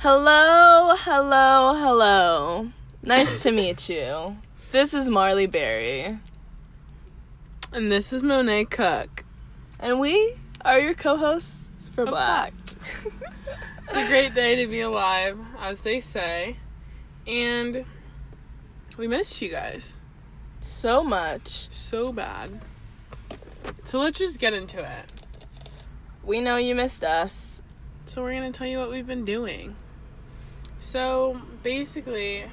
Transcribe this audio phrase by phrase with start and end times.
[0.00, 2.68] Hello, hello, hello.
[3.02, 4.36] Nice to meet you.
[4.70, 6.18] This is Marley Berry,
[7.72, 9.24] And this is Monet Cook.
[9.80, 10.34] and we
[10.64, 12.52] are your co-hosts for Black.
[12.64, 16.58] It's a great day to be alive, as they say.
[17.26, 17.84] And
[18.96, 19.98] we missed you guys
[20.60, 21.68] so much.
[21.70, 22.60] so bad.
[23.84, 25.06] So let's just get into it.
[26.22, 27.62] We know you missed us.
[28.04, 29.74] So we're gonna tell you what we've been doing.
[30.88, 32.48] So basically, I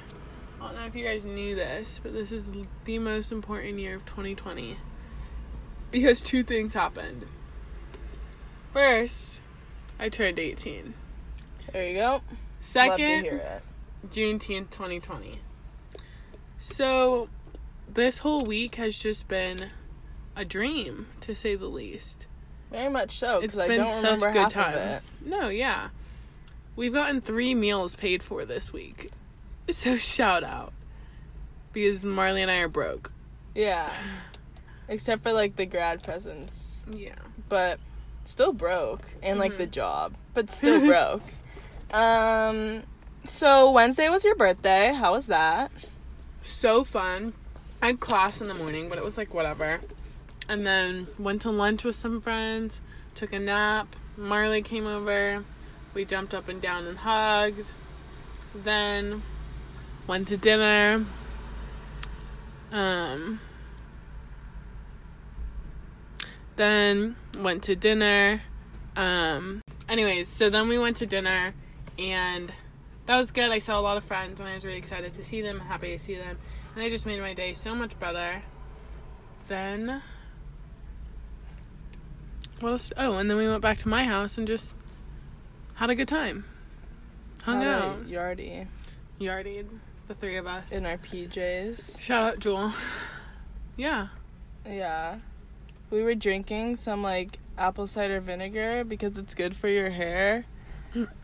[0.60, 2.50] don't know if you guys knew this, but this is
[2.84, 4.76] the most important year of 2020
[5.90, 7.24] because two things happened.
[8.74, 9.40] First,
[9.98, 10.92] I turned 18.
[11.72, 12.20] There you go.
[12.60, 13.40] Second.
[14.06, 15.38] Juneteenth 2020.
[16.58, 17.30] So,
[17.88, 19.70] this whole week has just been
[20.36, 22.26] a dream, to say the least.
[22.70, 23.38] Very much so.
[23.38, 25.08] It's Because I been don't such remember good times.
[25.24, 25.88] No, yeah.
[26.76, 29.10] We've gotten three meals paid for this week.
[29.70, 30.72] So, shout out.
[31.72, 33.12] Because Marley and I are broke.
[33.54, 33.92] Yeah.
[34.88, 37.14] Except for like the grad presents, Yeah.
[37.48, 37.80] but
[38.24, 39.58] still broke, and like Mhm.
[39.58, 41.22] the job, but still broke.
[41.92, 42.82] Um.
[43.24, 44.92] So Wednesday was your birthday.
[44.94, 45.72] How was that?
[46.42, 47.32] So fun.
[47.82, 49.80] I had class in the morning, but it was like whatever.
[50.48, 52.80] And then went to lunch with some friends,
[53.16, 53.96] took a nap.
[54.16, 55.44] Marley came over.
[55.96, 57.64] We jumped up and down and hugged.
[58.54, 59.22] Then
[60.06, 61.06] went to dinner.
[62.70, 63.40] Um
[66.56, 68.42] then went to dinner.
[68.94, 71.54] Um anyways, so then we went to dinner
[71.98, 72.52] and
[73.06, 73.50] that was good.
[73.50, 75.96] I saw a lot of friends and I was really excited to see them, happy
[75.96, 76.36] to see them.
[76.74, 78.42] And they just made my day so much better.
[79.48, 80.02] Then
[82.60, 82.92] what else?
[82.98, 84.75] Oh, and then we went back to my house and just
[85.76, 86.44] had a good time.
[87.42, 87.84] Hung How out.
[88.00, 88.66] about Yardy
[89.20, 89.66] Yardied,
[90.08, 90.70] the three of us.
[90.72, 92.00] in our PJs.
[92.00, 92.72] Shout out Jewel.
[93.76, 94.08] yeah.
[94.68, 95.18] Yeah.
[95.90, 100.44] We were drinking some like apple cider vinegar because it's good for your hair.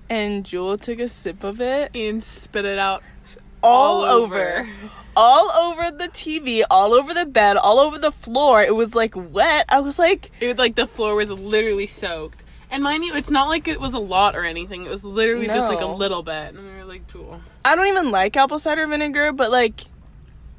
[0.09, 3.03] And Jewel took a sip of it And spit it out.
[3.63, 4.59] all, All over.
[4.61, 4.69] over.
[5.17, 8.63] All over the TV, all over the bed, all over the floor.
[8.63, 9.67] It was like wet.
[9.69, 12.42] I was like, It was like the floor was literally soaked.
[12.73, 14.87] And mind you, it's not like it was a lot or anything.
[14.87, 16.55] It was literally just like a little bit.
[16.55, 17.43] And we were like, Jewel.
[17.67, 19.83] I don't even like apple cider vinegar, but like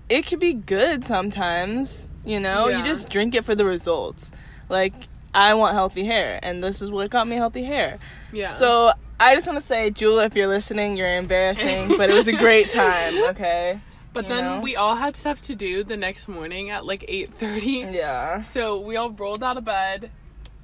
[0.09, 2.68] it could be good sometimes, you know?
[2.68, 4.31] You just drink it for the results.
[4.69, 4.94] Like
[5.34, 7.97] I want healthy hair, and this is what got me healthy hair.
[8.31, 8.47] Yeah.
[8.47, 12.28] So I just want to say, Jewel, if you're listening, you're embarrassing, but it was
[12.28, 13.16] a great time.
[13.30, 13.80] Okay.
[14.13, 14.62] But you then know?
[14.62, 17.95] we all had stuff to do the next morning at like 8:30.
[17.95, 18.44] Yeah.
[18.44, 20.12] So we all rolled out of bed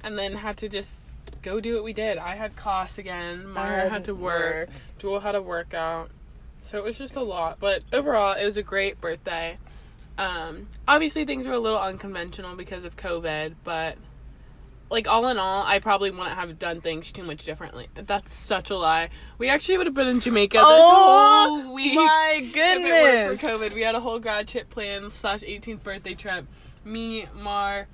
[0.04, 1.00] and then had to just
[1.42, 2.18] go do what we did.
[2.18, 3.46] I had class again.
[3.48, 4.68] Mara had, to work.
[4.98, 6.10] Jewel had a workout.
[6.62, 7.58] So it was just a lot.
[7.60, 9.58] But overall, it was a great birthday.
[10.18, 13.96] Um, obviously, things were a little unconventional because of COVID, but
[14.90, 17.88] like all in all, I probably wouldn't have done things too much differently.
[17.94, 19.08] That's such a lie.
[19.38, 21.94] We actually would have been in Jamaica this Oh whole week.
[21.94, 22.90] my goodness!
[22.92, 26.14] If it weren't for COVID, we had a whole grad trip plan slash 18th birthday
[26.14, 26.44] trip.
[26.84, 27.86] Me, Mar,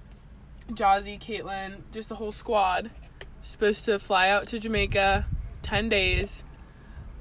[0.71, 2.91] Jazzy, Caitlin, just the whole squad.
[3.47, 5.25] Supposed to fly out to Jamaica,
[5.63, 6.43] 10 days.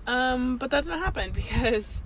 [0.07, 2.01] Um, but that's not happened because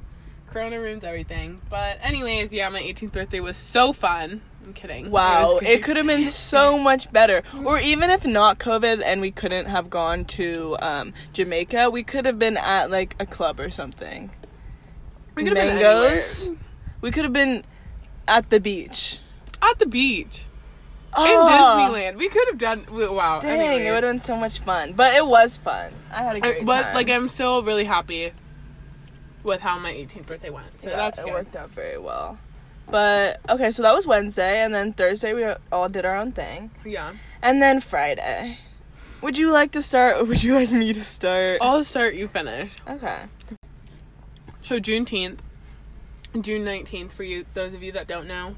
[0.49, 1.61] Corona ruins everything.
[1.69, 4.41] But anyways, yeah, my 18th birthday was so fun.
[4.65, 5.09] I'm kidding.
[5.09, 7.43] Wow, was it could have been so much better.
[7.63, 12.25] Or even if not COVID and we couldn't have gone to um, Jamaica, we could
[12.25, 14.31] have been at like a club or something.
[15.33, 16.57] We could have been anywhere.
[16.99, 17.63] We could have been
[18.27, 19.19] at the beach.
[19.61, 20.43] At the beach.
[21.13, 22.17] Oh, In Disneyland.
[22.17, 22.85] We could have done.
[22.91, 23.39] Wow.
[23.39, 24.93] Dang, it would have been so much fun.
[24.93, 25.91] But it was fun.
[26.11, 26.95] I had a great I- but time.
[26.95, 28.31] like I'm still really happy
[29.43, 30.81] with how my 18th birthday went.
[30.81, 31.33] So yeah, that's it good.
[31.33, 32.37] worked out very well.
[32.89, 36.71] But okay, so that was Wednesday, and then Thursday we all did our own thing,
[36.83, 37.13] Yeah.
[37.41, 38.57] and then Friday.
[39.21, 41.59] Would you like to start, or would you like me to start?
[41.61, 42.15] I'll start.
[42.15, 42.73] You finish.
[42.87, 43.23] Okay.
[44.61, 45.39] So Juneteenth,
[46.41, 48.55] June 19th for you, those of you that don't know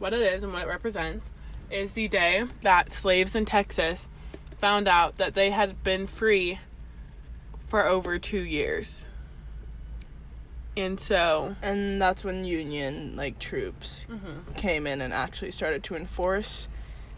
[0.00, 1.28] what it is and what it represents,
[1.70, 4.08] is the day that slaves in Texas
[4.60, 6.58] found out that they had been free
[7.68, 9.04] for over two years.
[10.76, 14.56] And so, And that's when Union like troops mhm.
[14.56, 16.68] came in and actually started to enforce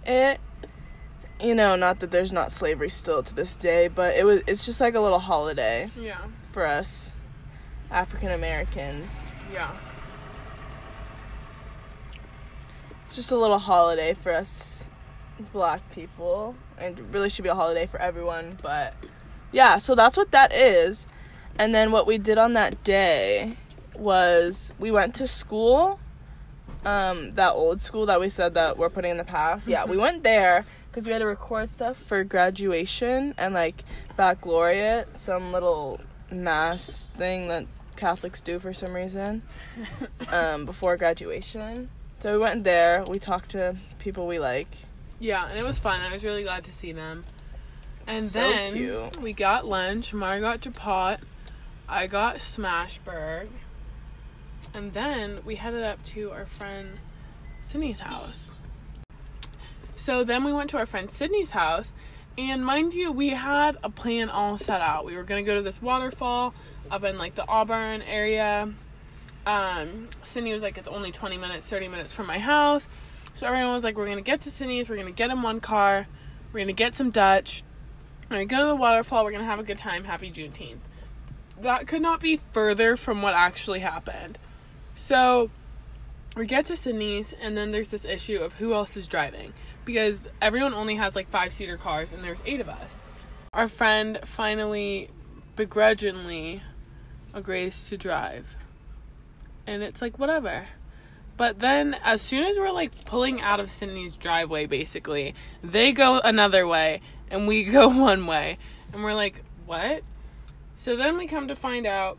[0.07, 0.41] it.
[1.39, 4.65] You know, not that there's not slavery still to this day, but it was it's
[4.65, 6.19] just like a little holiday yeah,
[6.53, 7.13] for us
[7.91, 9.33] African Americans.
[9.53, 9.73] yeah.
[13.11, 14.85] It's just a little holiday for us
[15.53, 16.55] black people.
[16.79, 18.95] And really should be a holiday for everyone, but
[19.51, 21.09] yeah, so that's what that is.
[21.59, 23.57] And then what we did on that day
[23.97, 25.99] was we went to school,
[26.85, 29.67] um, that old school that we said that we're putting in the past.
[29.67, 33.83] Yeah, we went there because we had to record stuff for graduation and like
[34.17, 35.99] baccalaureate, some little
[36.31, 37.67] mass thing that
[37.97, 39.43] Catholics do for some reason
[40.31, 41.91] um, before graduation.
[42.21, 43.03] So we went there.
[43.09, 44.69] We talked to people we like.
[45.19, 46.01] Yeah, and it was fun.
[46.03, 47.25] I was really glad to see them.
[48.07, 49.17] And So then cute.
[49.21, 50.13] we got lunch.
[50.13, 51.19] Mara got Japot.
[51.89, 53.49] I got Smashburg.
[54.75, 56.99] And then we headed up to our friend
[57.63, 58.53] Sydney's house.
[59.97, 61.93] So then we went to our friend Sydney's house.
[62.37, 65.05] And mind you, we had a plan all set out.
[65.05, 66.55] We were going to go to this waterfall
[66.91, 68.73] up in like the Auburn area.
[69.47, 72.89] Um, Sydney was like, it's only 20 minutes, 30 minutes from my house.
[73.35, 74.89] So everyone was like, we're going to get to Sydney's.
[74.89, 76.07] We're going to get in one car.
[76.53, 77.63] We're going to get some Dutch.
[78.29, 79.25] We're going to go to the waterfall.
[79.25, 80.05] We're going to have a good time.
[80.05, 80.79] Happy Juneteenth.
[81.61, 84.39] That could not be further from what actually happened.
[84.95, 85.51] So
[86.37, 89.53] we get to Sydney's, and then there's this issue of who else is driving
[89.85, 92.95] because everyone only has like five seater cars, and there's eight of us.
[93.53, 95.11] Our friend finally,
[95.57, 96.63] begrudgingly,
[97.35, 98.55] agrees to drive,
[99.67, 100.67] and it's like whatever.
[101.37, 106.21] But then, as soon as we're like pulling out of Sydney's driveway, basically, they go
[106.23, 108.59] another way and we go one way.
[108.93, 110.03] And we're like, what?
[110.77, 112.19] So then we come to find out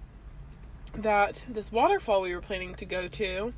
[0.95, 3.53] that this waterfall we were planning to go to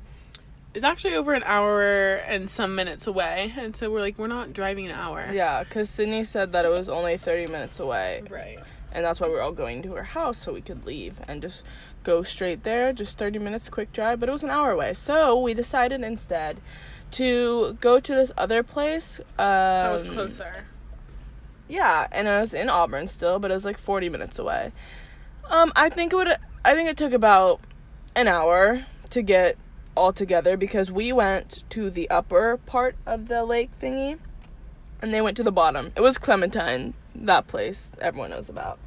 [0.74, 3.54] is actually over an hour and some minutes away.
[3.56, 5.28] And so we're like, we're not driving an hour.
[5.32, 8.22] Yeah, because Sydney said that it was only 30 minutes away.
[8.28, 8.58] Right.
[8.92, 11.40] And that's why we are all going to her house so we could leave and
[11.40, 11.64] just
[12.04, 12.92] go straight there.
[12.92, 14.20] Just 30 minutes, quick drive.
[14.20, 14.94] But it was an hour away.
[14.94, 16.60] So we decided instead
[17.12, 19.18] to go to this other place.
[19.20, 20.66] Um, That was closer.
[21.68, 24.72] Yeah, and it was in Auburn still, but it was like 40 minutes away.
[25.50, 26.36] Um, I think it would.
[26.64, 27.60] I think it took about
[28.14, 29.56] an hour to get
[29.94, 34.18] all together because we went to the upper part of the lake thingy,
[35.00, 35.92] and they went to the bottom.
[35.96, 38.78] It was Clementine, that place everyone knows about.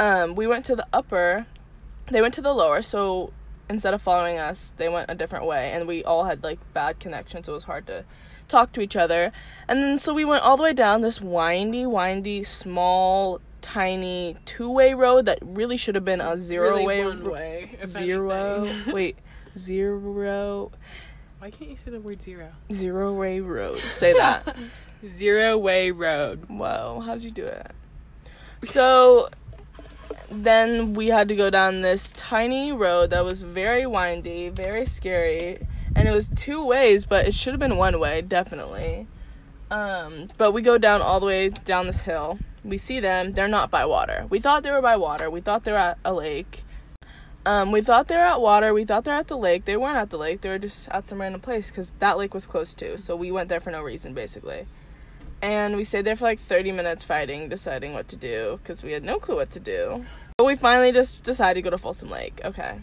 [0.00, 1.46] Um, we went to the upper.
[2.08, 3.32] They went to the lower, so
[3.68, 7.00] instead of following us, they went a different way, and we all had like bad
[7.00, 7.46] connections.
[7.46, 8.04] so it was hard to
[8.48, 9.32] talk to each other.
[9.68, 14.92] And then so we went all the way down this windy, windy, small, tiny two-way
[14.92, 17.78] road that really should have been a Really zero-way one way.
[17.86, 18.68] zero.
[18.92, 19.16] wait,
[19.56, 20.70] zero
[21.38, 22.52] Why can't you say the word zero?
[22.70, 23.76] zero-way road.
[23.78, 24.54] Say that.
[25.18, 26.46] Zero way road.
[26.48, 27.72] Whoa, how did you do it?
[28.62, 29.28] So
[30.30, 35.66] then we had to go down this tiny road that was very windy, very scary,
[35.94, 39.06] and it was two ways, but it should have been one way, definitely.
[39.70, 42.38] Um, but we go down all the way down this hill.
[42.64, 44.26] We see them, they're not by water.
[44.30, 45.30] We thought they were by water.
[45.30, 46.64] We thought they were at a lake.
[47.46, 48.72] Um, we thought they were at water.
[48.72, 49.66] We thought they were at the lake.
[49.66, 50.40] They weren't at the lake.
[50.40, 52.96] They were just at some random place because that lake was close too.
[52.96, 54.66] So we went there for no reason, basically
[55.44, 58.92] and we stayed there for like 30 minutes fighting deciding what to do because we
[58.92, 60.06] had no clue what to do.
[60.38, 62.40] But we finally just decided to go to folsom lake.
[62.42, 62.78] Okay.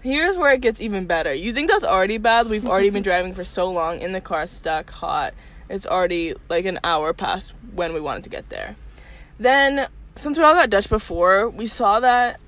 [0.00, 1.34] Here's where it gets even better.
[1.34, 2.48] You think that's already bad?
[2.48, 5.34] We've already been driving for so long in the car stuck hot.
[5.68, 8.76] It's already like an hour past when we wanted to get there.
[9.38, 12.40] Then since we all got dutch before we saw that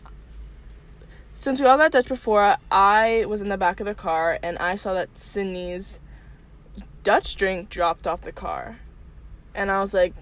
[1.35, 4.59] since we all got dutch before i was in the back of the car and
[4.59, 6.01] i saw that sydney's
[7.05, 8.81] dutch drink dropped off the car
[9.55, 10.15] and I was like,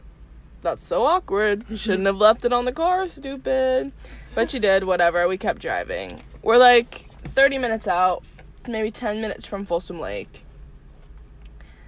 [0.63, 1.65] that's so awkward.
[1.79, 3.93] Shouldn't have left it on the car, stupid.
[4.35, 5.27] But you did, whatever.
[5.29, 6.21] We kept driving.
[6.43, 8.25] We're like 30 minutes out,
[8.67, 10.45] maybe 10 minutes from Folsom Lake.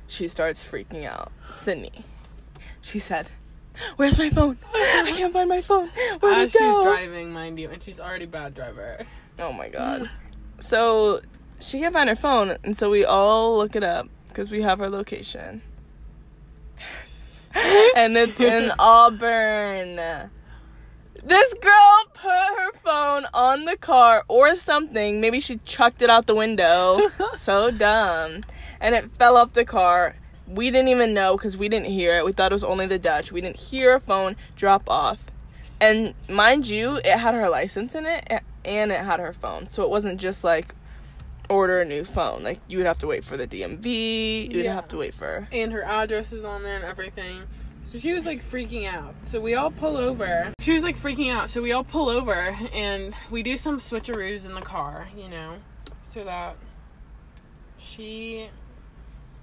[0.06, 1.32] She starts freaking out.
[1.50, 2.04] Sydney.
[2.80, 3.30] She said,
[3.96, 4.58] Where's my phone?
[4.74, 5.88] I can't find my phone.
[6.20, 6.82] Where'd As it she's go?
[6.82, 9.04] driving, mind you, and she's already a bad driver.
[9.38, 10.10] Oh my god.
[10.58, 11.20] So
[11.60, 14.78] she can't find her phone, and so we all look it up because we have
[14.80, 15.62] her location.
[17.54, 20.30] And it's in Auburn.
[21.22, 25.20] This girl put her phone on the car or something.
[25.20, 27.00] Maybe she chucked it out the window.
[27.32, 28.40] so dumb.
[28.80, 30.16] And it fell off the car.
[30.46, 32.24] We didn't even know because we didn't hear it.
[32.24, 33.30] We thought it was only the Dutch.
[33.32, 35.26] We didn't hear a phone drop off.
[35.78, 39.68] And mind you, it had her license in it and it had her phone.
[39.68, 40.74] So it wasn't just like
[41.50, 42.42] order a new phone.
[42.42, 44.50] Like you would have to wait for the DMV.
[44.52, 44.74] You'd Yeah.
[44.74, 47.42] have to wait for And her address is on there and everything.
[47.82, 49.14] So she was like freaking out.
[49.24, 50.52] So we all pull over.
[50.60, 51.50] She was like freaking out.
[51.50, 55.56] So we all pull over and we do some switcheroos in the car, you know,
[56.02, 56.56] so that
[57.78, 58.48] she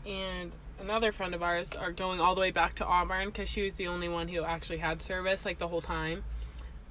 [0.06, 3.64] and another friend of ours are going all the way back to Auburn because she
[3.64, 6.24] was the only one who actually had service like the whole time.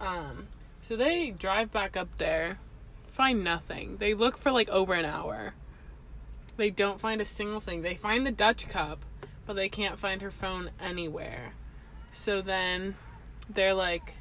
[0.00, 0.48] Um,
[0.82, 2.58] So they drive back up there,
[3.16, 3.96] find nothing.
[3.96, 5.54] They look for like over an hour.
[6.58, 7.80] They don't find a single thing.
[7.80, 9.04] They find the Dutch cup,
[9.46, 11.54] but they can't find her phone anywhere.
[12.12, 12.94] So then
[13.48, 14.14] they're like,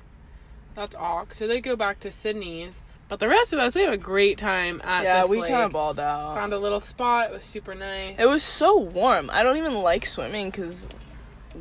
[0.76, 1.34] that's awk.
[1.34, 2.76] So they go back to Sydney's.
[3.08, 5.52] But the rest of us, we have a great time at yeah, this we lake.
[5.52, 6.36] kind of balled out.
[6.36, 7.30] Found a little spot.
[7.30, 8.16] It was super nice.
[8.18, 9.30] It was so warm.
[9.32, 10.88] I don't even like swimming because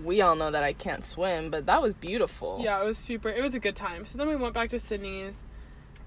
[0.04, 2.60] we all know that I can't swim, but that was beautiful.
[2.62, 3.28] Yeah, it was super.
[3.28, 4.06] It was a good time.
[4.06, 5.34] So then we went back to Sydney's,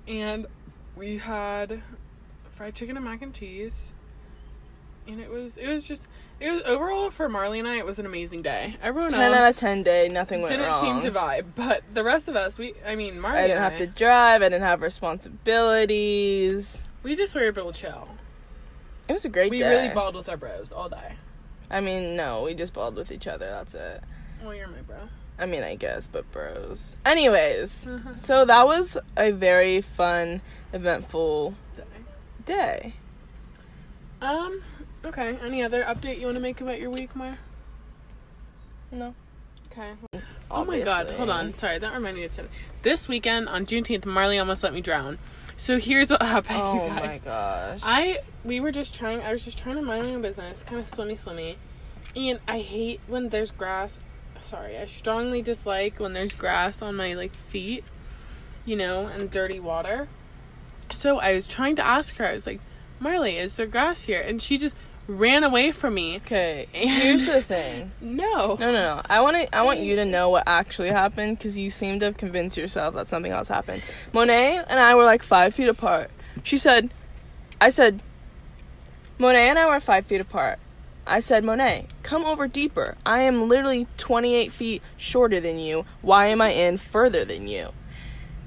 [0.08, 0.48] and
[0.98, 1.82] we had
[2.50, 3.84] fried chicken and mac and cheese.
[5.08, 6.08] And it was it was just
[6.40, 8.76] it was overall for Marley and I it was an amazing day.
[8.82, 10.60] Everyone 10 out of 10 day, nothing went wrong.
[10.84, 13.64] didn't seem to vibe, but the rest of us we I mean Marley I didn't
[13.64, 16.82] have I, to drive, I didn't have responsibilities.
[17.04, 18.08] we just were able to chill.
[19.08, 19.70] It was a great We day.
[19.70, 21.14] really balled with our bros all day.
[21.70, 24.04] I mean, no, we just balled with each other, that's it.
[24.44, 24.98] Well, you're my bro.
[25.40, 26.96] I mean, I guess, but bros.
[27.06, 28.14] Anyways, Uh-huh.
[28.14, 30.42] so that was a very fun,
[30.74, 31.54] eventful
[32.46, 32.94] day.
[34.22, 34.62] Um.
[35.06, 35.38] Okay.
[35.44, 37.38] Any other update you want to make about your week, Mar?
[38.92, 39.14] No.
[39.72, 39.92] Okay.
[40.50, 41.54] Oh my god, hold on.
[41.54, 42.54] Sorry, that reminded me of something.
[42.82, 45.20] This weekend on Juneteenth, Marley almost let me drown.
[45.56, 47.06] So here's what happened, Oh you guys.
[47.06, 47.80] my gosh.
[47.84, 50.82] I we were just trying I was just trying to mind my own business, kind
[50.82, 51.58] of swimmy swimmy.
[52.16, 54.00] And I hate when there's grass.
[54.40, 57.84] Sorry, I strongly dislike when there's grass on my like feet,
[58.66, 60.08] you know, and dirty water.
[60.92, 62.26] So I was trying to ask her.
[62.26, 62.62] I was like,
[63.00, 64.76] "Marley, is there grass here?" And she just
[65.08, 66.18] ran away from me.
[66.18, 67.92] okay, here's the thing.
[68.02, 68.56] No.
[68.60, 69.02] No, no, no.
[69.10, 69.56] I want to.
[69.56, 72.96] I want you to know what actually happened because you seem to have convinced yourself
[72.96, 73.82] that something else happened.
[74.14, 76.12] Monet and I were like five feet apart.
[76.44, 76.94] She said,
[77.60, 78.04] "I said,
[79.18, 80.60] Monet and I were five feet apart."
[81.08, 82.96] I said, Monet, come over deeper.
[83.06, 85.86] I am literally 28 feet shorter than you.
[86.02, 87.70] Why am I in further than you?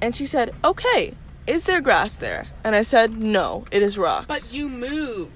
[0.01, 1.15] And she said, Okay,
[1.47, 2.47] is there grass there?
[2.65, 4.27] And I said, No, it is rocks.
[4.27, 5.33] But you moved.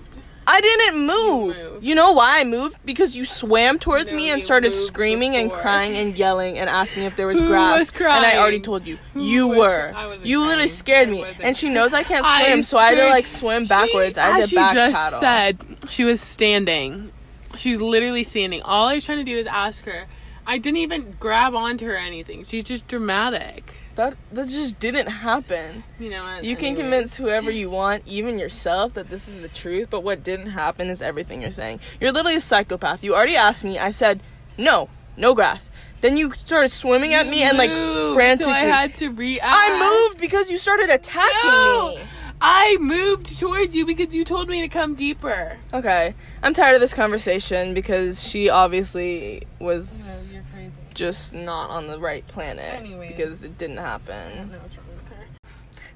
[0.46, 1.56] I didn't move.
[1.56, 1.84] moved.
[1.84, 2.76] You know why I moved?
[2.84, 7.04] Because you swam towards No, me and started screaming and crying and yelling and asking
[7.04, 7.78] if there was Who grass.
[7.78, 8.98] was And I already told you.
[9.14, 9.92] Who you was were.
[9.96, 10.68] I you literally crying.
[10.68, 11.24] scared me.
[11.40, 14.16] And she knows I can't I swim, so I had to like swim backwards.
[14.16, 15.20] She, I had as to back she just paddle.
[15.20, 17.10] said, she was standing.
[17.56, 18.62] She was literally standing.
[18.62, 20.06] All I was trying to do is ask her.
[20.46, 22.44] I didn't even grab onto her or anything.
[22.44, 23.74] She's just dramatic.
[23.96, 25.84] that that just didn't happen.
[25.98, 26.44] You know what?
[26.44, 29.88] You can convince whoever you want, even yourself, that this is the truth.
[29.88, 31.80] But what didn't happen is everything you're saying.
[32.00, 33.02] You're literally a psychopath.
[33.02, 33.78] You already asked me.
[33.78, 34.20] I said
[34.58, 35.70] no, no grass.
[36.02, 37.70] Then you started swimming at me and like
[38.14, 38.52] frantically.
[38.52, 39.46] So I had to react.
[39.48, 39.78] I
[40.10, 41.94] moved because you started attacking No!
[41.96, 42.02] me.
[42.46, 45.56] I moved towards you because you told me to come deeper.
[45.72, 50.70] Okay, I'm tired of this conversation because she obviously was crazy.
[50.92, 53.16] just not on the right planet Anyways.
[53.16, 54.50] because it didn't happen.
[54.52, 55.24] know what's wrong with her.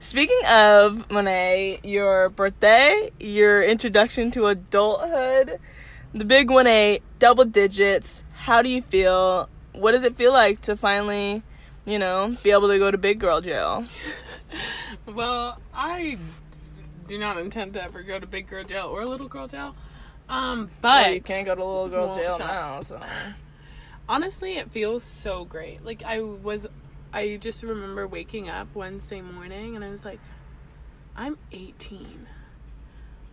[0.00, 5.58] Speaking of Monet, your birthday, your introduction to adulthood,
[6.14, 8.24] the big one eight, double digits.
[8.32, 9.50] How do you feel?
[9.72, 11.42] What does it feel like to finally,
[11.84, 13.84] you know, be able to go to big girl jail?
[15.06, 16.16] Well, I
[17.08, 19.74] do not intend to ever go to big girl jail or little girl jail.
[20.28, 23.00] Um, but Well, you can't go to little girl jail now, so
[24.08, 25.84] honestly, it feels so great.
[25.84, 26.66] Like I was,
[27.12, 30.20] I just remember waking up Wednesday morning and I was like,
[31.16, 32.26] I'm 18.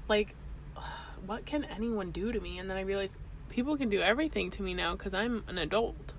[0.08, 0.36] Like,
[1.26, 2.58] what can anyone do to me?
[2.60, 3.14] And then I realized
[3.50, 6.14] people can do everything to me now because I'm an adult.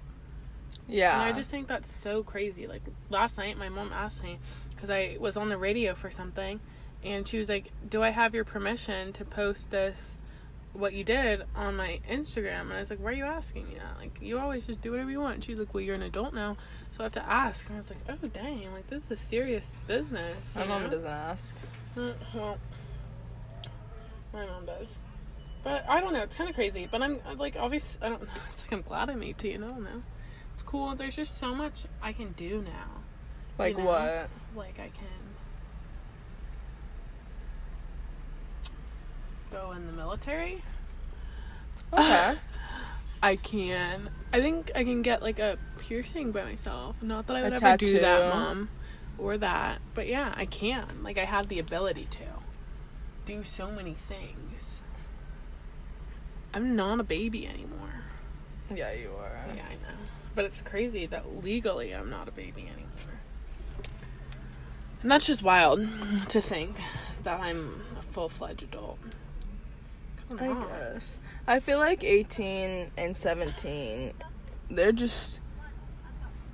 [0.87, 1.15] yeah.
[1.15, 2.67] And I just think that's so crazy.
[2.67, 4.39] Like last night, my mom asked me
[4.71, 6.61] because I was on the radio for something,
[7.07, 10.17] and she was like, "Do I have your permission to post this,
[10.73, 13.77] what you did, on my Instagram?" And I was like, "Why are you asking me
[13.77, 13.97] that?
[13.99, 16.35] Like, you always just do whatever you want." And she's like, "Well, you're an adult
[16.35, 16.57] now,
[16.93, 18.73] so I have to ask." And I was like, "Oh, dang!
[18.73, 20.91] Like this is a serious business." my you mom know?
[20.91, 21.55] doesn't ask.
[21.97, 22.59] Uh, well,
[24.33, 24.89] my mom does.
[25.63, 26.23] But I don't know.
[26.23, 26.89] It's kind of crazy.
[26.91, 28.29] But I'm uh, like, obviously, I don't know.
[28.53, 30.03] It's like I'm glad I made to you know now.
[30.55, 30.95] It's cool.
[30.95, 33.03] There's just so much I can do now.
[33.59, 33.85] Like know?
[33.85, 34.29] what?
[34.55, 35.16] Like I can
[39.51, 40.63] go in the military.
[41.93, 42.37] Okay.
[43.23, 44.11] I can.
[44.33, 46.97] I think I can get like a piercing by myself.
[47.03, 48.69] Not that I would ever do that, mom,
[49.19, 49.81] or that.
[49.95, 51.03] But yeah, I can.
[51.03, 52.25] Like I have the ability to
[53.25, 54.81] do so many things.
[56.55, 58.05] I'm not a baby anymore.
[58.75, 59.45] yeah, you are.
[59.55, 59.99] Yeah, I know.
[60.35, 63.21] But it's crazy that legally I'm not a baby anymore.
[65.03, 65.81] And that's just wild
[66.29, 66.77] to think
[67.23, 68.99] that I'm a full fledged adult.
[70.31, 71.19] I guess.
[71.47, 74.13] I feel like 18 and 17,
[74.71, 75.41] they're just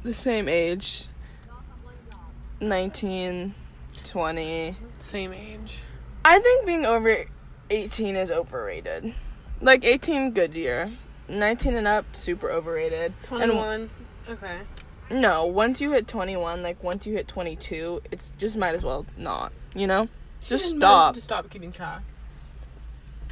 [0.03, 1.09] the same age.
[2.61, 3.55] 19,
[4.05, 4.77] 20.
[4.99, 5.81] Same age.
[6.25, 7.27] I think being over
[7.71, 9.15] 18 is overrated.
[9.61, 10.93] Like 18, good year.
[11.29, 13.15] 19 and up, super overrated.
[13.31, 13.91] And 21.
[14.29, 14.59] okay.
[15.11, 19.07] no, once you hit 21, like once you hit 22, it's just might as well
[19.17, 20.09] not, you know?
[20.41, 21.15] Just Just stop.
[21.15, 22.03] Just stop keeping track.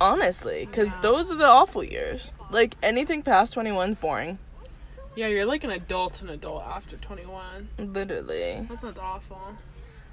[0.00, 1.00] Honestly, because Yeah.
[1.02, 2.32] those are the awful years.
[2.50, 4.38] Like anything past 21 is boring.
[5.14, 7.68] Yeah, you're like an adult, an adult after 21.
[7.78, 8.66] Literally.
[8.68, 9.40] That sounds awful.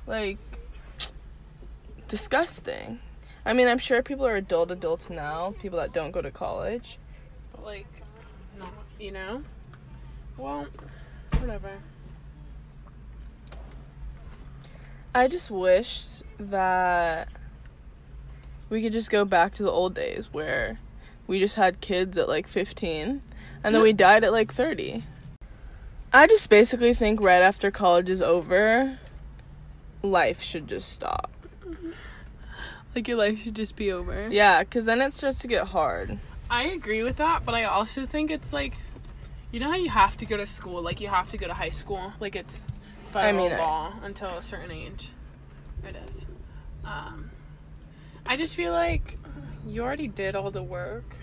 [0.06, 0.38] Like,
[2.08, 3.00] disgusting.
[3.46, 6.98] I mean, I'm sure people are adult adults now, people that don't go to college.
[7.54, 7.88] But like,
[8.58, 9.44] not, you know?
[10.36, 10.68] Well,
[11.40, 11.72] whatever.
[15.16, 16.06] I just wish
[16.40, 17.30] that
[18.70, 20.80] we could just go back to the old days where
[21.26, 23.22] we just had kids at like 15
[23.64, 25.04] and then we died at like 30.
[26.14, 28.98] I just basically think right after college is over,
[30.02, 31.32] life should just stop.
[32.96, 34.28] Like your life should just be over.
[34.30, 36.18] Yeah, because then it starts to get hard.
[36.50, 38.74] I agree with that, but I also think it's like,
[39.52, 41.54] you know how you have to go to school, like you have to go to
[41.54, 42.60] high school, like it's
[43.12, 45.10] federal mean, I- until a certain age.
[45.88, 46.22] It is.
[46.84, 47.30] Um,
[48.28, 49.16] I just feel like
[49.68, 51.16] you already did all the work.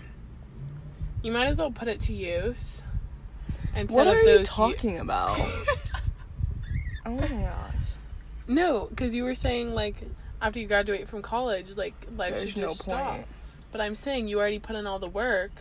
[1.21, 2.81] You might as well put it to use.
[3.75, 5.37] Instead What are you talking about?
[7.05, 7.75] oh my gosh.
[8.47, 9.95] No, because you were saying like
[10.41, 12.97] after you graduate from college, like life There's should no just point.
[12.97, 13.19] stop.
[13.71, 15.51] But I'm saying you already put in all the work.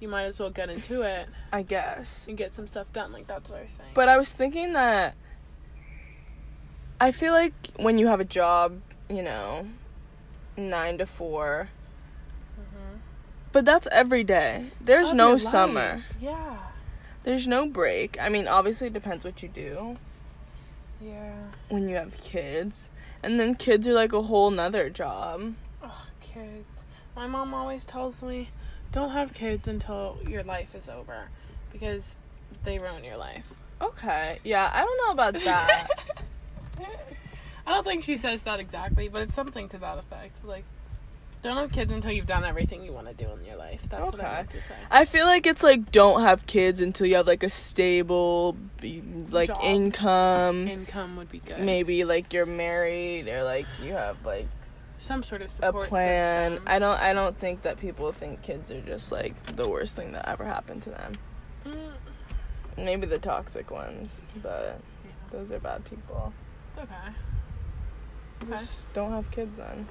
[0.00, 2.26] You might as well get into it I guess.
[2.28, 3.12] and get some stuff done.
[3.12, 3.90] Like that's what I was saying.
[3.94, 5.14] But I was thinking that
[7.00, 9.66] I feel like when you have a job, you know,
[10.56, 11.68] nine to 4
[12.58, 12.98] Mhm.
[13.52, 14.66] but that's every day.
[14.80, 16.02] There's no summer.
[16.20, 16.58] Yeah.
[17.24, 18.16] There's no break.
[18.20, 19.96] I mean, obviously, it depends what you do
[21.00, 21.32] Yeah.
[21.68, 22.90] when you have kids.
[23.22, 25.54] And then kids are like a whole nother job.
[25.82, 26.66] Oh, kids.
[27.16, 28.50] My mom always tells me,
[28.92, 31.28] don't have kids until your life is over,
[31.72, 32.14] because
[32.64, 33.54] they ruin your life.
[33.80, 34.38] Okay.
[34.44, 35.88] Yeah, I don't know about that.
[37.66, 40.44] I don't think she says that exactly, but it's something to that effect.
[40.44, 40.64] Like,
[41.42, 43.80] don't have kids until you've done everything you want to do in your life.
[43.88, 44.26] That's what Okay.
[44.26, 44.74] I meant to say.
[44.90, 48.56] I feel like it's like don't have kids until you have like a stable
[49.30, 49.58] like Job.
[49.62, 50.68] income.
[50.68, 51.60] Income would be good.
[51.60, 54.46] Maybe like you're married or like you have like
[54.96, 56.52] some sort of a plan.
[56.52, 56.66] system.
[56.66, 60.12] I don't I don't think that people think kids are just like the worst thing
[60.12, 61.12] that ever happened to them.
[61.66, 61.92] Mm,
[62.78, 66.32] Maybe the toxic ones, but yeah, those are bad people.
[66.74, 67.12] it's okay.
[68.42, 68.52] Okay.
[68.58, 69.88] Just don't have kids then.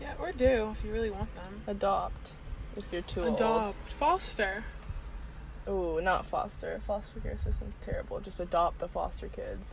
[0.00, 1.62] Yeah, or do if you really want them.
[1.66, 2.32] Adopt
[2.76, 3.34] if you're too old.
[3.34, 4.64] Adopt, foster.
[5.68, 6.80] Ooh, not foster.
[6.86, 8.20] Foster care system's terrible.
[8.20, 9.66] Just adopt the foster kids.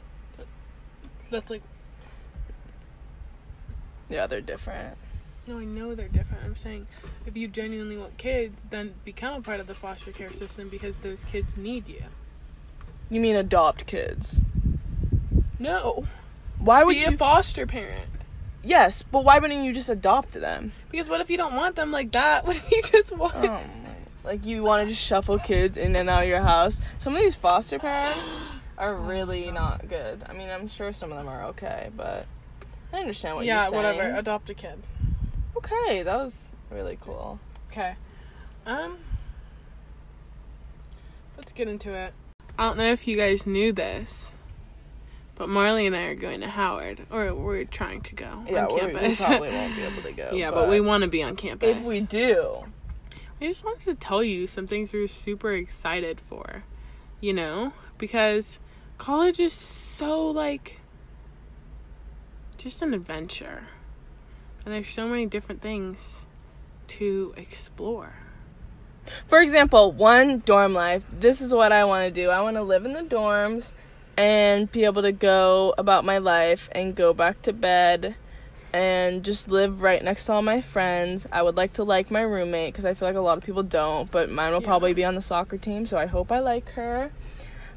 [1.30, 1.62] That's like
[4.10, 4.97] Yeah, they're different.
[5.47, 6.43] no, I know they're different.
[6.43, 6.88] I'm saying
[7.25, 10.95] if you genuinely want kids, then become a part of the foster care system because
[10.97, 12.03] those kids need you.
[13.10, 14.41] You mean adopt kids?
[15.60, 16.06] No,
[16.60, 17.08] Why would be you?
[17.08, 18.10] a foster parent.
[18.63, 20.74] yes, but why wouldn't you just adopt them?
[20.91, 22.46] Because what if you don't want them like that?
[22.48, 23.36] What if you just want?
[23.36, 23.62] Oh,
[24.24, 26.82] like you want to just shuffle kids in and out of your house.
[26.98, 28.20] Some of these foster parents
[28.78, 30.24] are really not good.
[30.28, 32.26] I mean, I'm sure some of them are okay, but
[32.91, 33.98] I understand what yeah, you're saying.
[33.98, 34.15] whatever.
[34.17, 34.80] Adopt a kid.
[35.56, 37.39] Okay, that was really cool.
[37.72, 37.96] Okay.
[38.65, 38.98] Um.
[41.38, 42.13] Let's get into it.
[42.58, 44.34] I don't know if you guys knew this,
[45.38, 48.76] but Marley and I are going to Howard, or we're trying to go Yeah, on
[48.76, 50.30] we- we probably won't be able to go.
[50.34, 51.78] yeah, but, we want to be on campus.
[51.78, 52.65] If we do,
[53.39, 56.63] I just wanted to tell you some things we're super excited for,
[57.21, 58.58] you know, because
[58.97, 60.80] college is so like
[62.58, 63.63] just an adventure,
[64.65, 66.26] and there's so many different things
[66.88, 68.13] to explore.
[69.28, 71.04] for example, one dorm life.
[71.12, 72.30] This is what I want to do.
[72.30, 73.71] I want to live in the dorms
[74.17, 78.15] and be able to go about my life and go back to bed
[78.73, 81.25] and just live right next to all my friends.
[81.32, 83.63] I would like to like my roommate because I feel like a lot of people
[83.63, 84.67] don't, but mine will Yeah.
[84.67, 87.12] probably be on the soccer team, so I hope I like her.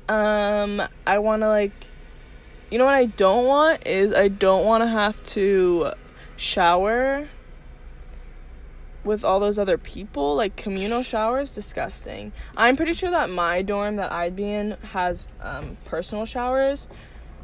[0.08, 1.72] Um, I want to like
[2.70, 5.92] you know what I don't want is I don't want to have to
[6.36, 7.28] shower
[9.04, 12.32] with all those other people like communal showers disgusting.
[12.56, 16.88] I'm pretty sure that my dorm that i'd be in has um, personal showers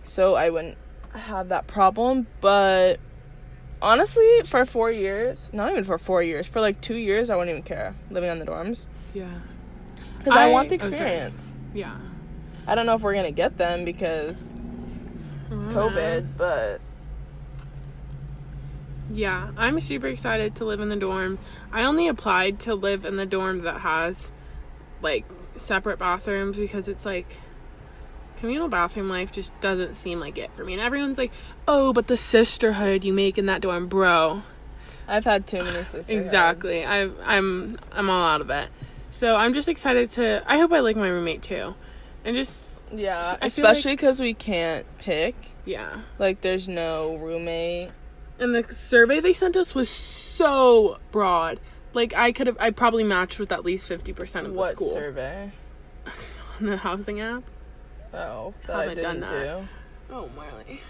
[0.05, 0.77] so i wouldn't
[1.13, 3.01] have that problem but
[3.83, 7.51] honestly for four years not even for four years for like two years i wouldn't
[7.51, 8.87] even care living on the dorms.
[9.15, 9.27] Yeah.
[10.19, 11.53] because I, I- want the oh, experience.
[11.75, 11.97] Yeah.
[12.67, 14.53] i don't know if we're gonna get them because
[15.49, 16.81] COVID, but
[19.13, 21.39] Yeah, I'm super excited to live in the dorm.
[21.73, 24.31] I only applied to live in the dorm that has
[25.03, 25.25] like
[25.57, 27.27] separate bathrooms because it's like
[28.39, 30.73] communal bathroom life just doesn't seem like it for me.
[30.75, 31.33] And everyone's like,
[31.69, 34.43] "Oh, but the sisterhood you make in that dorm, bro."
[35.09, 36.09] I've had too many sisters.
[36.09, 36.85] Exactly.
[36.85, 38.69] I I'm I'm all out of it.
[39.11, 40.43] So I'm just excited to.
[40.47, 41.75] I hope I like my roommate too,
[42.25, 45.35] and just Yeah, I especially because we can't pick.
[45.65, 46.01] yeah.
[46.19, 47.91] Like, there's no roommate.
[48.39, 51.59] And the survey they sent us was so broad.
[51.95, 54.73] Like I could have, I probably matched with at least fifty percent of the What
[54.73, 55.51] school survey?
[56.61, 57.43] on the housing app.
[58.13, 59.61] Oh, that I Haven't done didn't that.
[59.61, 59.69] do.
[60.15, 60.81] Oh, Marley.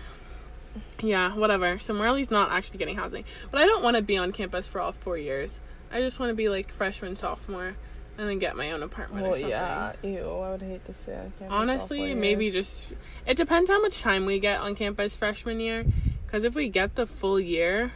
[1.00, 1.78] Yeah, whatever.
[1.78, 4.80] So Marley's not actually getting housing, but I don't want to be on campus for
[4.80, 5.58] all four years.
[5.90, 7.76] I just want to be like freshman, sophomore,
[8.18, 9.48] and then get my own apartment or something.
[9.48, 9.92] yeah.
[10.02, 11.46] Ew, I would hate to say on campus.
[11.50, 12.92] all Honestly, maybe just
[13.26, 15.84] it depends how much time we get on campus freshman year.
[16.26, 17.92] Because if we get the full year,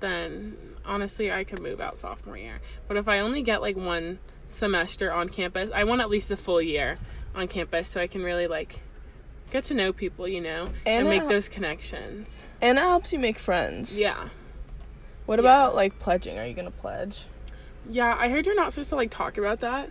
[0.00, 2.60] then honestly, I could move out sophomore year.
[2.86, 4.18] But if I only get like one
[4.48, 6.98] semester on campus, I want at least a full year
[7.34, 8.80] on campus so I can really like
[9.50, 12.42] get to know people, you know, and, And make those connections.
[12.60, 13.98] And it helps you make friends.
[13.98, 14.28] Yeah.
[15.26, 15.40] What Yeah.
[15.40, 16.38] about like pledging?
[16.38, 17.24] Are you gonna pledge?
[17.90, 19.90] Yeah, I heard you're not supposed to like talk about that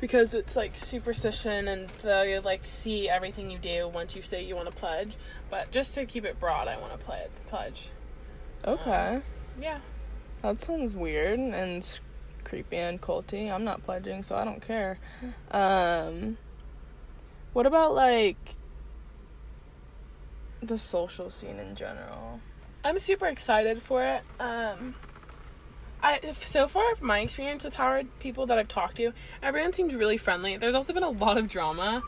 [0.00, 4.56] because it's like superstition and they like see everything you do once you say you
[4.56, 5.16] want to pledge.
[5.50, 7.30] But just to keep it broad, I want to pledge.
[7.46, 7.90] Pledge.
[8.64, 9.20] Okay.
[9.60, 9.78] Yeah.
[10.42, 11.98] That sounds weird and
[12.44, 13.50] creepy and culty.
[13.50, 14.98] I'm not pledging, so I don't care.
[15.50, 16.36] Um,
[17.52, 18.56] what about like
[20.62, 22.40] the social scene in general?
[22.84, 24.22] I'm super excited for it.
[24.38, 24.94] Um,
[26.02, 30.16] I so far my experience with Howard, people that I've talked to, everyone seems really
[30.16, 30.56] friendly.
[30.56, 32.02] There's also been a lot of drama,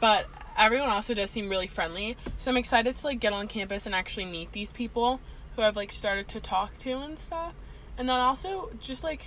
[0.00, 0.26] but
[0.56, 2.16] everyone also does seem really friendly.
[2.38, 5.20] So I'm excited to like get on campus and actually meet these people
[5.56, 7.54] who I've like started to talk to and stuff.
[7.98, 9.26] And then also just like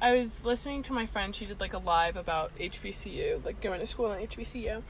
[0.00, 3.80] I was listening to my friend, she did like a live about HBCU, like going
[3.80, 4.82] to school in HBCU.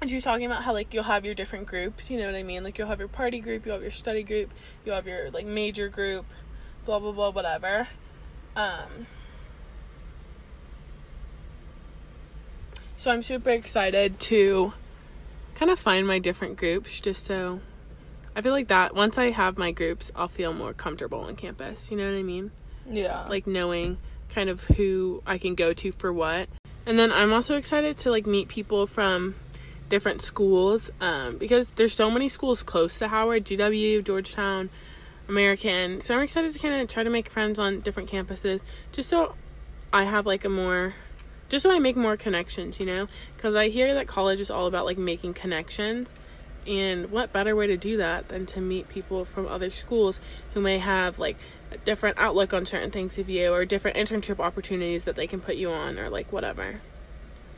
[0.00, 2.34] And she was talking about how like you'll have your different groups, you know what
[2.34, 2.64] I mean?
[2.64, 4.50] Like you'll have your party group, you'll have your study group,
[4.84, 6.24] you'll have your like major group,
[6.90, 7.86] blah blah blah whatever.
[8.56, 9.06] Um
[12.96, 14.72] So I'm super excited to
[15.54, 17.60] kind of find my different groups just so
[18.34, 21.90] I feel like that once I have my groups, I'll feel more comfortable on campus.
[21.90, 22.50] You know what I mean?
[22.90, 23.24] Yeah.
[23.28, 23.98] like knowing
[24.28, 26.48] kind of who I can go to for what.
[26.86, 29.36] And then I'm also excited to like meet people from
[29.88, 34.70] different schools um, because there's so many schools close to Howard, GW, Georgetown,
[35.30, 36.00] American.
[36.00, 38.60] So I'm excited to kind of try to make friends on different campuses
[38.92, 39.34] just so
[39.92, 40.94] I have like a more
[41.48, 43.08] just so I make more connections, you know?
[43.38, 46.14] Cuz I hear that college is all about like making connections.
[46.66, 50.20] And what better way to do that than to meet people from other schools
[50.52, 51.36] who may have like
[51.70, 55.40] a different outlook on certain things of you or different internship opportunities that they can
[55.40, 56.80] put you on or like whatever.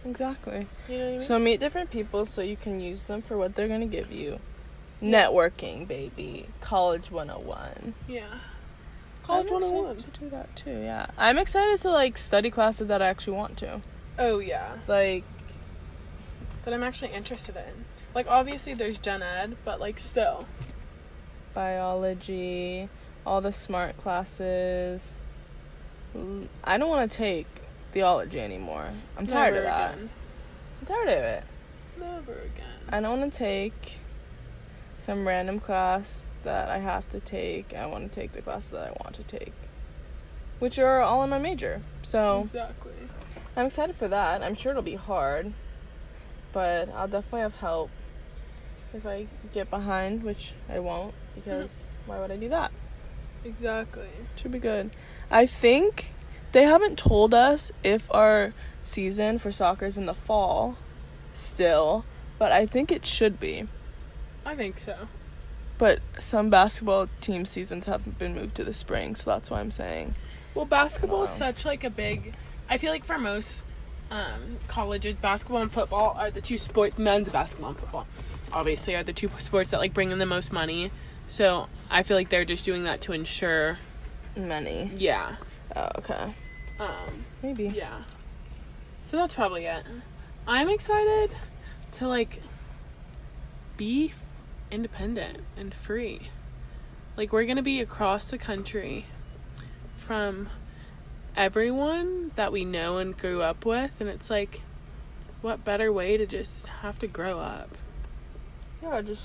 [0.04, 0.66] exactly.
[0.88, 1.20] You know what I mean?
[1.20, 4.38] So meet different people so you can use them for what they're gonna give you.
[5.02, 6.46] Networking, baby.
[6.60, 7.94] College 101.
[8.08, 8.24] yeah.
[9.24, 9.96] I'm College excited 101.
[10.12, 10.80] to do that too.
[10.82, 13.80] Yeah, I'm excited to like study classes that I actually want to.
[14.18, 14.76] Oh yeah.
[14.88, 15.24] Like,
[16.64, 17.84] That I'm actually interested in.
[18.14, 20.46] Like obviously there's gen ed, but like still.
[21.54, 22.88] biology,
[23.24, 25.18] all the smart classes.
[26.64, 27.46] I don't want to take
[27.92, 28.90] theology anymore.
[29.16, 29.94] I'm tired of that.
[29.94, 30.10] Again.
[30.80, 31.44] I'm tired of it.
[31.98, 32.80] Never again.
[32.90, 33.98] I don't want to take
[35.02, 37.74] some random class that I have to take.
[37.74, 39.52] I want to take the classes that I want to take,
[40.58, 41.82] which are all in my major.
[42.02, 42.92] So Exactly.
[43.56, 44.42] I'm excited for that.
[44.42, 45.52] I'm sure it'll be hard,
[46.52, 47.90] but I'll definitely have help
[48.94, 52.70] if I get behind, which I won't because why would I do that?
[53.44, 54.08] Exactly.
[54.36, 54.90] Should be good.
[55.30, 56.12] I think
[56.52, 60.76] they haven't told us if our season for soccer is in the fall
[61.32, 62.04] still,
[62.38, 63.66] but I think it should be.
[64.44, 65.08] I think so.
[65.78, 69.70] But some basketball team seasons have been moved to the spring, so that's why I'm
[69.70, 70.14] saying.
[70.54, 72.34] Well, basketball is such like a big.
[72.68, 73.62] I feel like for most
[74.10, 76.98] um, colleges, basketball and football are the two sports.
[76.98, 78.06] Men's basketball and football,
[78.52, 80.90] obviously, are the two sports that like bring in the most money.
[81.26, 83.78] So I feel like they're just doing that to ensure.
[84.36, 84.90] money.
[84.96, 85.36] Yeah.
[85.74, 86.34] Oh, okay.
[86.78, 87.24] Um.
[87.42, 87.64] Maybe.
[87.74, 88.02] Yeah.
[89.06, 89.84] So that's probably it.
[90.46, 91.30] I'm excited
[91.92, 92.40] to like
[93.76, 94.12] be
[94.72, 96.30] independent and free.
[97.16, 99.06] Like we're going to be across the country
[99.96, 100.48] from
[101.36, 104.60] everyone that we know and grew up with and it's like
[105.40, 107.76] what better way to just have to grow up.
[108.82, 109.24] Yeah, just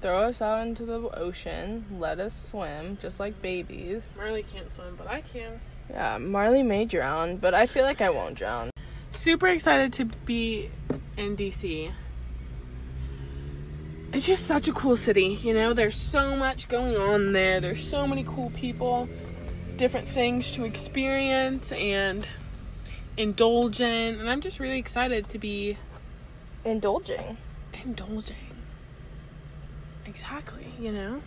[0.00, 4.14] throw us out into the ocean, let us swim, just like babies.
[4.16, 5.60] Marley can't swim, but I can.
[5.90, 8.70] Yeah, Marley may drown, but I feel like I won't drown.
[9.12, 10.70] Super excited to be
[11.16, 11.92] in DC.
[14.12, 15.74] It's just such a cool city, you know?
[15.74, 17.60] There's so much going on there.
[17.60, 19.08] There's so many cool people,
[19.76, 22.26] different things to experience and
[23.16, 24.18] indulge in.
[24.18, 25.76] And I'm just really excited to be
[26.64, 27.36] Indulging.
[27.84, 28.36] indulging.
[30.06, 31.20] Exactly, you know?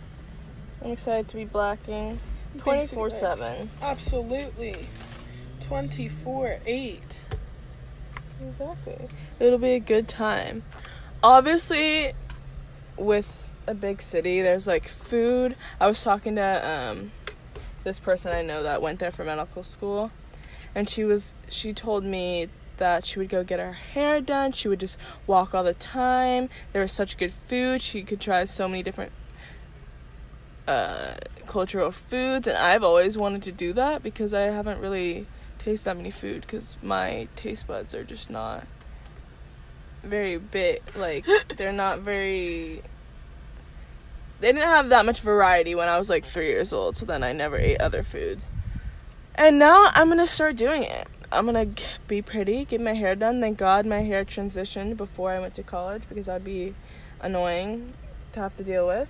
[0.84, 2.18] I'm excited to be blacking
[2.58, 3.70] 24 7.
[3.80, 4.88] Absolutely.
[5.60, 7.18] 24 8.
[8.48, 9.08] Exactly.
[9.38, 10.64] It'll be a good time.
[11.22, 12.12] Obviously,
[13.02, 15.56] with a big city, there's like food.
[15.80, 17.12] I was talking to um,
[17.84, 20.10] this person I know that went there for medical school,
[20.74, 24.52] and she was she told me that she would go get her hair done.
[24.52, 26.48] She would just walk all the time.
[26.72, 27.82] There was such good food.
[27.82, 29.12] She could try so many different
[30.66, 31.14] uh,
[31.46, 35.26] cultural foods, and I've always wanted to do that because I haven't really
[35.58, 38.66] tasted that many food because my taste buds are just not
[40.02, 40.82] very big.
[40.96, 42.82] Like they're not very.
[44.42, 47.22] They didn't have that much variety when I was like three years old, so then
[47.22, 48.48] I never ate other foods.
[49.36, 51.06] And now I'm gonna start doing it.
[51.30, 51.68] I'm gonna
[52.08, 53.40] be pretty, get my hair done.
[53.40, 56.74] Thank God my hair transitioned before I went to college because I'd be
[57.20, 57.92] annoying
[58.32, 59.08] to have to deal with.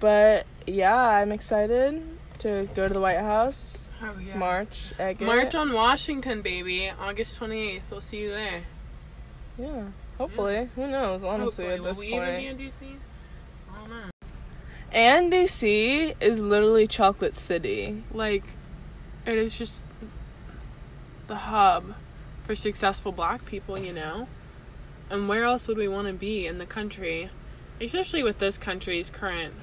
[0.00, 2.02] But yeah, I'm excited
[2.40, 3.86] to go to the White House.
[4.02, 4.36] Oh, yeah.
[4.36, 4.92] March.
[4.98, 5.20] It.
[5.20, 6.90] March on Washington, baby.
[7.00, 7.82] August 28th.
[7.92, 8.62] We'll see you there.
[9.56, 9.84] Yeah.
[10.18, 10.68] Hopefully.
[10.74, 11.68] Who knows, honestly, Hopefully.
[11.68, 12.40] at this Will we point.
[12.40, 12.96] even be in DC?
[13.72, 14.10] I don't know.
[14.92, 18.04] And DC is literally Chocolate City.
[18.12, 18.44] Like,
[19.24, 19.72] it is just
[21.28, 21.94] the hub
[22.44, 24.28] for successful black people, you know?
[25.08, 27.30] And where else would we want to be in the country,
[27.80, 29.54] especially with this country's current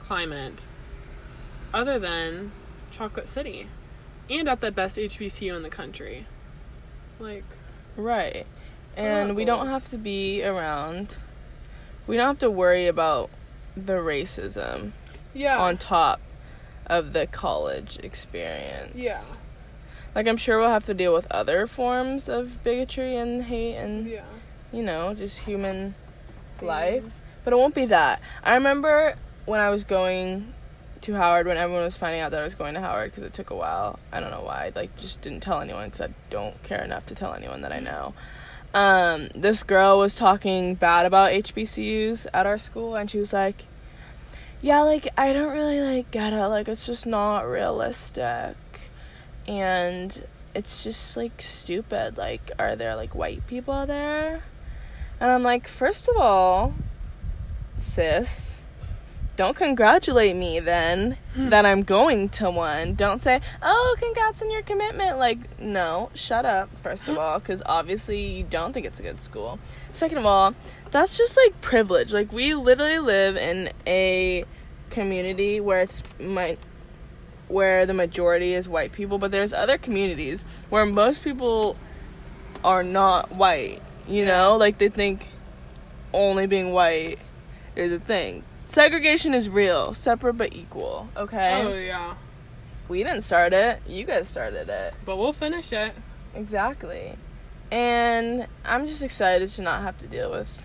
[0.00, 0.64] climate,
[1.72, 2.50] other than
[2.90, 3.68] Chocolate City?
[4.28, 6.26] And at the best HBCU in the country.
[7.20, 7.44] Like,
[7.96, 8.46] Right.
[8.96, 11.16] And we don't have to be around.
[12.06, 13.30] We don't have to worry about
[13.76, 14.92] the racism
[15.34, 15.58] yeah.
[15.58, 16.20] on top
[16.86, 18.92] of the college experience.
[18.94, 19.20] yeah.
[20.14, 24.06] Like I'm sure we'll have to deal with other forms of bigotry and hate and
[24.06, 24.24] Yeah.
[24.72, 25.94] you know, just human
[26.62, 27.04] life.
[27.44, 28.20] But it won't be that.
[28.42, 30.54] I remember when I was going
[31.02, 33.34] to Howard, when everyone was finding out that I was going to Howard, because it
[33.34, 33.98] took a while.
[34.10, 34.66] I don't know why.
[34.66, 37.72] I, like, just didn't tell anyone because I don't care enough to tell anyone that
[37.72, 38.14] I know.
[38.76, 43.64] Um, this girl was talking bad about HBCUs at our school, and she was like,
[44.60, 46.46] "Yeah, like I don't really like get it.
[46.48, 48.56] Like it's just not realistic,
[49.48, 52.18] and it's just like stupid.
[52.18, 54.42] Like, are there like white people there?"
[55.20, 56.74] And I'm like, first of all,
[57.78, 58.55] sis,
[59.36, 61.50] don't congratulate me then hmm.
[61.50, 62.94] that I'm going to one.
[62.94, 65.18] Don't say, oh, congrats on your commitment.
[65.18, 69.20] Like, no, shut up, first of all, because obviously you don't think it's a good
[69.20, 69.58] school.
[69.92, 70.54] Second of all,
[70.90, 72.12] that's just like privilege.
[72.12, 74.44] Like, we literally live in a
[74.90, 76.56] community where it's my
[77.48, 81.76] where the majority is white people, but there's other communities where most people
[82.64, 83.80] are not white.
[84.08, 85.28] You know, like they think
[86.12, 87.18] only being white
[87.76, 88.42] is a thing.
[88.66, 91.08] Segregation is real, separate but equal.
[91.16, 92.14] Okay, Oh, yeah.
[92.88, 93.80] we didn't start it.
[93.86, 94.94] You guys started it.
[95.04, 95.92] But we'll finish it.
[96.34, 97.16] Exactly.
[97.70, 100.62] And I'm just excited to not have to deal with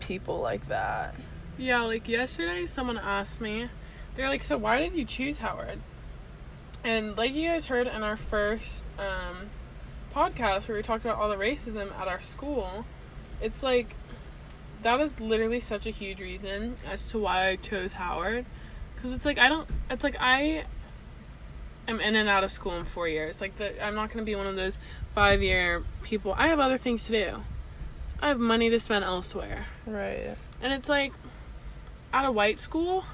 [0.00, 1.14] people like that.
[1.58, 3.68] Yeah, like yesterday, someone asked me,
[4.16, 5.78] they're like, "So why did you choose Howard?"
[6.82, 9.50] And like you guys heard in our first um,
[10.14, 12.86] podcast where we talked about all the racism at our school,
[13.42, 13.94] it's like
[14.82, 18.46] that is literally such a huge reason as to why I chose Howard,
[18.94, 20.64] because it's like I don't, it's like I
[21.88, 23.40] am in and out of school in four years.
[23.40, 24.78] Like the, I'm not gonna be one of those
[25.14, 26.34] five year people.
[26.36, 27.42] I have other things to do.
[28.22, 29.64] I have money to spend elsewhere.
[29.86, 30.36] Right.
[30.60, 31.12] And it's like,
[32.12, 33.04] at a white school,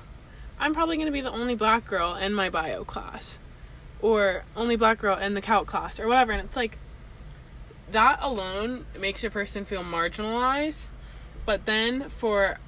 [0.59, 3.39] I'm probably going to be the only black girl in my bio class.
[4.03, 6.33] Or only black girl in the calc class, or whatever.
[6.33, 6.79] And it's like,
[7.93, 10.87] that alone makes a person feel marginalized.
[11.47, 12.59] But then for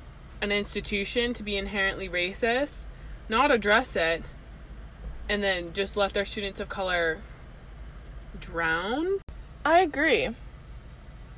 [0.40, 2.84] an institution to be inherently racist,
[3.28, 4.22] not address it,
[5.28, 7.18] and then just let their students of color
[8.40, 9.18] drown.
[9.64, 10.30] I agree.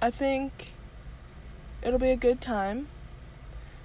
[0.02, 0.74] I think
[1.82, 2.88] it'll be a good time.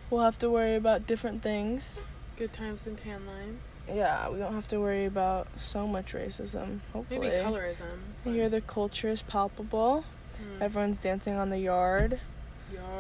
[0.10, 2.02] We'll have to worry about different things.
[2.38, 3.78] Good times and tan lines.
[3.88, 6.80] Yeah, we don't have to worry about so much racism.
[6.92, 7.20] Hopefully.
[7.30, 8.00] Maybe colorism.
[8.26, 10.04] Here the culture is palpable.
[10.38, 10.62] Hmm.
[10.62, 12.20] Everyone's dancing on the yard,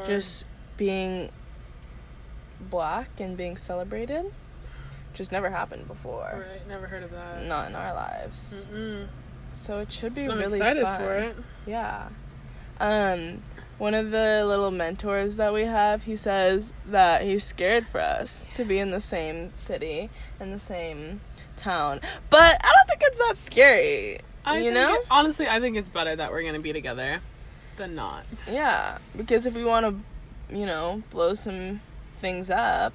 [0.05, 0.45] Just
[0.77, 1.29] being
[2.59, 4.31] black and being celebrated,
[5.13, 6.45] just never happened before.
[6.49, 7.43] Right, never heard of that.
[7.45, 8.67] Not in our lives.
[8.71, 9.07] Mm-mm.
[9.53, 10.99] So it should be I'm really excited fun.
[10.99, 11.35] for it.
[11.65, 12.09] Yeah.
[12.79, 13.41] Um,
[13.77, 18.47] one of the little mentors that we have, he says that he's scared for us
[18.55, 20.09] to be in the same city
[20.39, 21.21] in the same
[21.57, 22.01] town.
[22.29, 24.19] But I don't think it's that scary.
[24.45, 24.93] I you know?
[24.93, 27.21] it- honestly, I think it's better that we're gonna be together
[27.77, 28.25] than not.
[28.49, 29.85] Yeah, because if we want
[30.49, 31.81] to, you know, blow some
[32.19, 32.93] things up,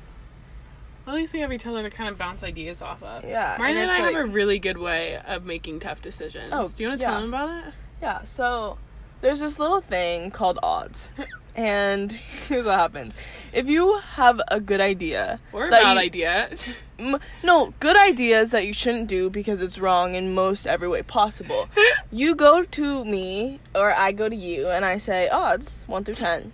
[1.06, 3.24] At least we have each other to kind of bounce ideas off of.
[3.24, 3.56] yeah.
[3.58, 6.50] Martin and, it's I like- have a really good way of making tough decisions.
[6.52, 7.10] Oh, Do you want to yeah.
[7.12, 7.74] tell them about it?
[8.02, 8.78] Yeah, so
[9.20, 11.08] there's this little thing called odds.
[11.56, 12.12] And
[12.48, 13.14] here's what happens.
[13.52, 16.50] If you have a good idea, Or a bad you- idea.
[16.98, 21.02] M- no, good ideas that you shouldn't do because it's wrong in most every way
[21.02, 21.68] possible.
[22.12, 26.14] you go to me or I go to you and I say odds 1 through
[26.16, 26.52] 10.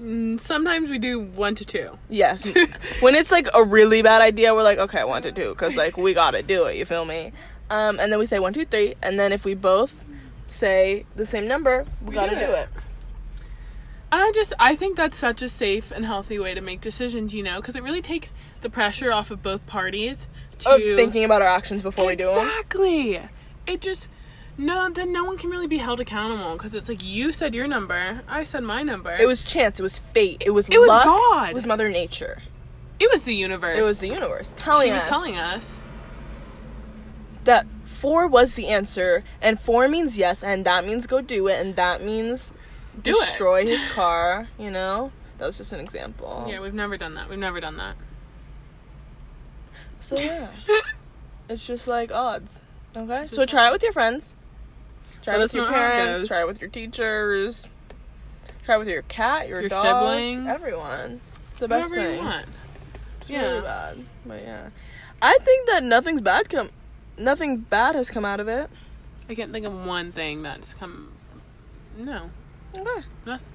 [0.00, 1.98] Mm, Sometimes we do one to two.
[2.08, 2.50] Yes.
[3.00, 5.96] when it's like a really bad idea, we're like, okay, 1 to 2 cuz like
[5.98, 7.32] we got to do it, you feel me?
[7.70, 10.04] Um and then we say one, two, three, and then if we both
[10.46, 12.68] say the same number, we, We got to do do it.
[14.12, 17.42] I just I think that's such a safe and healthy way to make decisions, you
[17.42, 20.28] know, because it really takes the pressure off of both parties
[20.60, 22.46] to Of thinking about our actions before we do them.
[22.46, 23.20] Exactly.
[23.66, 24.08] It just
[24.58, 27.66] no, then no one can really be held accountable because it's like you said your
[27.66, 29.16] number, I said my number.
[29.18, 31.50] It was chance, it was fate, it was It was God.
[31.50, 32.42] It was mother nature.
[33.00, 33.78] it was the universe.
[33.78, 35.78] It was the universe telling she was us telling us.
[37.44, 41.58] that four was the answer, and four means yes, and that means go do it,
[41.58, 42.52] and that means
[43.00, 43.68] Do destroy it.
[43.68, 44.48] his car.
[44.58, 46.46] You know, that was just an example.
[46.48, 47.28] Yeah, we've never done that.
[47.28, 47.96] We've never done that.
[50.00, 50.48] So yeah,
[51.48, 52.62] it's just like odds.
[52.96, 54.34] Okay, so try it with your friends.
[55.22, 56.26] Try Let it with your parents.
[56.28, 57.68] Try it with your teachers.
[58.64, 60.48] Try it with your cat, your, Your dog, siblings.
[60.48, 61.20] everyone.
[61.50, 62.18] It's the best Whatever thing.
[62.18, 62.46] you want.
[63.20, 63.42] It's Yeah.
[63.42, 64.68] really bad, but yeah,
[65.20, 66.70] I think that nothing's bad come.
[67.16, 68.68] Nothing bad has come out of it.
[69.28, 71.12] I can't think of one thing that's come.
[71.96, 72.30] No,
[72.76, 73.06] Okay.
[73.26, 73.46] nothing.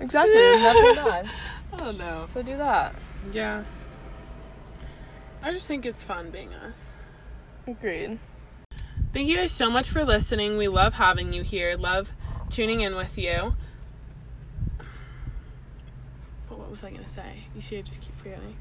[0.00, 0.34] Exactly.
[0.34, 1.30] nothing bad.
[1.80, 2.26] Oh no.
[2.26, 2.94] So do that.
[3.32, 3.64] Yeah.
[5.42, 6.78] I just think it's fun being us.
[7.66, 8.18] Agreed.
[9.12, 10.56] Thank you guys so much for listening.
[10.56, 11.76] We love having you here.
[11.76, 12.12] Love
[12.50, 13.54] tuning in with you.
[16.48, 17.44] But what was I gonna say?
[17.54, 18.56] You should just keep forgetting.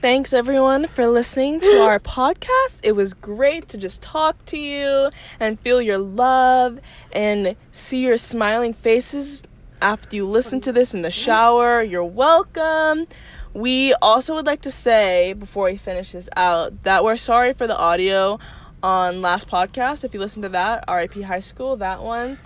[0.00, 2.78] Thanks everyone for listening to our podcast.
[2.84, 6.78] It was great to just talk to you and feel your love
[7.10, 9.42] and see your smiling faces
[9.82, 11.82] after you listen to this in the shower.
[11.82, 13.06] You're welcome.
[13.54, 17.66] We also would like to say before we finish this out that we're sorry for
[17.66, 18.38] the audio
[18.84, 20.04] on last podcast.
[20.04, 22.38] If you listen to that, RIP High School, that one.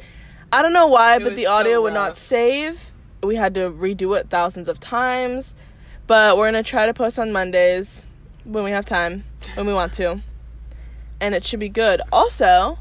[0.51, 2.93] I don't know why, It but the so audio would not save.
[3.23, 5.55] We had to redo it thousands of times.
[6.07, 8.05] But we're gonna try to post on Mondays
[8.45, 10.21] when we have time, when we want to.
[11.21, 12.01] And it should be good.
[12.13, 12.79] Also,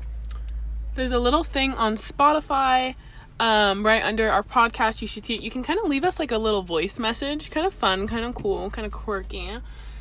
[0.93, 2.95] There's a little thing on Spotify,
[3.39, 5.01] um, right under our podcast.
[5.01, 5.38] You should see.
[5.38, 8.25] You can kind of leave us like a little voice message, kind of fun, kind
[8.25, 9.57] of cool, kind of quirky.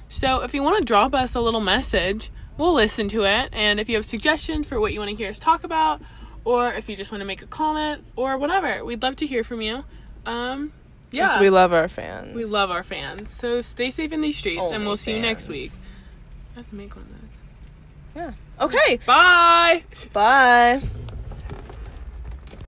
[0.08, 3.50] So if you want to drop us a little message, we'll listen to it.
[3.52, 6.02] And if you have suggestions for what you want to hear us talk about,
[6.44, 9.44] or if you just want to make a comment or whatever, we'd love to hear
[9.44, 9.84] from you.
[10.26, 10.72] Um,
[11.12, 12.34] yeah, we love our fans.
[12.34, 13.30] we love our fans.
[13.30, 15.72] So stay safe in these streets, and we'll see you next week.
[16.54, 17.20] I have to make one of those.
[18.14, 18.64] Yeah.
[18.64, 18.98] Okay.
[19.06, 19.84] Bye.
[20.12, 20.82] Bye.